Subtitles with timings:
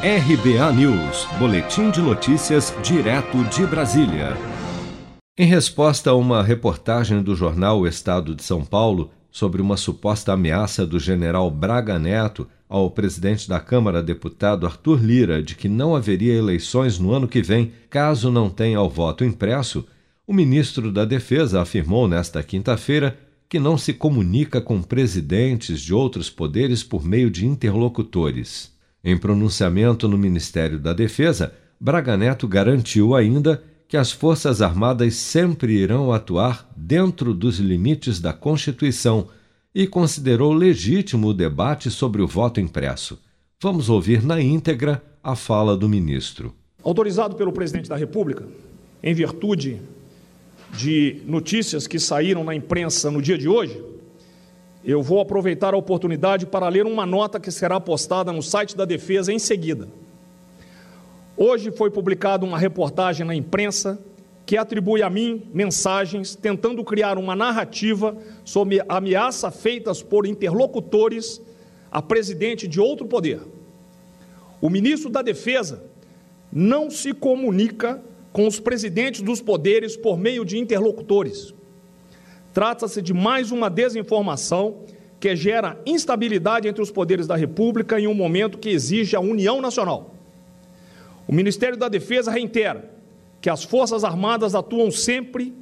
[0.00, 4.36] RBA News, Boletim de Notícias, direto de Brasília.
[5.36, 10.32] Em resposta a uma reportagem do jornal O Estado de São Paulo sobre uma suposta
[10.32, 15.96] ameaça do general Braga Neto ao presidente da Câmara, deputado Arthur Lira, de que não
[15.96, 19.84] haveria eleições no ano que vem caso não tenha o voto impresso,
[20.24, 23.18] o ministro da Defesa afirmou nesta quinta-feira
[23.48, 28.77] que não se comunica com presidentes de outros poderes por meio de interlocutores.
[29.08, 35.72] Em pronunciamento no Ministério da Defesa, Braga Neto garantiu ainda que as Forças Armadas sempre
[35.72, 39.28] irão atuar dentro dos limites da Constituição
[39.74, 43.18] e considerou legítimo o debate sobre o voto impresso.
[43.62, 46.54] Vamos ouvir na íntegra a fala do ministro.
[46.84, 48.44] Autorizado pelo presidente da República,
[49.02, 49.80] em virtude
[50.76, 53.82] de notícias que saíram na imprensa no dia de hoje,
[54.84, 58.84] eu vou aproveitar a oportunidade para ler uma nota que será postada no site da
[58.84, 59.88] Defesa em seguida.
[61.36, 63.98] Hoje foi publicada uma reportagem na imprensa
[64.46, 71.40] que atribui a mim mensagens tentando criar uma narrativa sobre ameaças feitas por interlocutores
[71.90, 73.40] a presidente de outro poder.
[74.60, 75.84] O ministro da Defesa
[76.52, 81.54] não se comunica com os presidentes dos poderes por meio de interlocutores.
[82.58, 84.78] Trata-se de mais uma desinformação
[85.20, 89.60] que gera instabilidade entre os poderes da República em um momento que exige a união
[89.60, 90.12] nacional.
[91.28, 92.90] O Ministério da Defesa reitera
[93.40, 95.54] que as Forças Armadas atuam sempre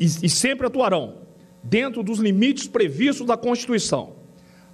[0.00, 1.16] e, e sempre atuarão
[1.62, 4.14] dentro dos limites previstos da Constituição.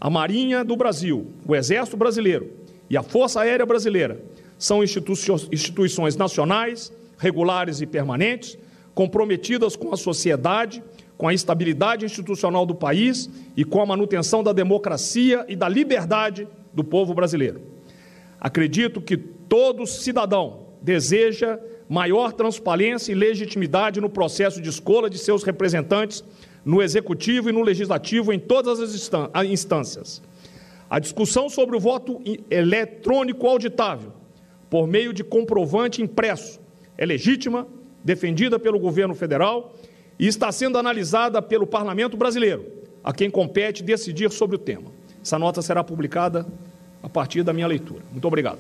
[0.01, 2.49] A Marinha do Brasil, o Exército Brasileiro
[2.89, 4.23] e a Força Aérea Brasileira
[4.57, 8.57] são instituições nacionais regulares e permanentes,
[8.95, 10.81] comprometidas com a sociedade,
[11.21, 16.49] com a estabilidade institucional do país e com a manutenção da democracia e da liberdade
[16.73, 17.61] do povo brasileiro.
[18.41, 25.43] Acredito que todo cidadão deseja maior transparência e legitimidade no processo de escolha de seus
[25.43, 26.25] representantes
[26.65, 28.95] no executivo e no legislativo em todas as
[29.45, 30.23] instâncias.
[30.89, 32.19] A discussão sobre o voto
[32.51, 34.15] eletrônico auditável,
[34.71, 36.59] por meio de comprovante impresso,
[36.97, 37.69] é legítima,
[38.03, 39.75] defendida pelo governo federal
[40.21, 42.67] e está sendo analisada pelo parlamento brasileiro,
[43.03, 44.93] a quem compete decidir sobre o tema.
[45.25, 46.47] Essa nota será publicada
[47.03, 48.03] a partir da minha leitura.
[48.13, 48.59] Muito obrigado.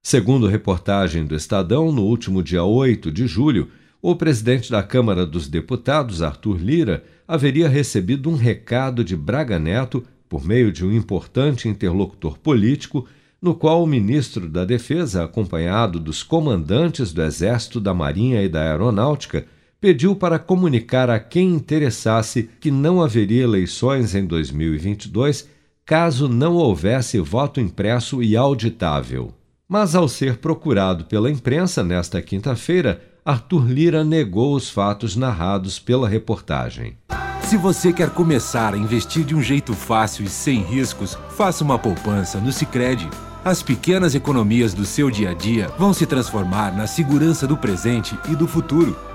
[0.00, 5.48] Segundo reportagem do Estadão, no último dia 8 de julho, o presidente da Câmara dos
[5.48, 11.68] Deputados, Arthur Lira, haveria recebido um recado de Braga Neto por meio de um importante
[11.68, 13.04] interlocutor político
[13.42, 18.60] no qual o ministro da Defesa, acompanhado dos comandantes do Exército, da Marinha e da
[18.60, 19.44] Aeronáutica,
[19.80, 25.48] pediu para comunicar a quem interessasse que não haveria eleições em 2022
[25.86, 29.32] caso não houvesse voto impresso e auditável.
[29.68, 36.08] Mas, ao ser procurado pela imprensa nesta quinta-feira, Arthur Lira negou os fatos narrados pela
[36.08, 36.96] reportagem.
[37.42, 41.78] Se você quer começar a investir de um jeito fácil e sem riscos, faça uma
[41.78, 43.08] poupança no Sicredi
[43.42, 48.14] as pequenas economias do seu dia a dia vão se transformar na segurança do presente
[48.28, 48.94] e do futuro.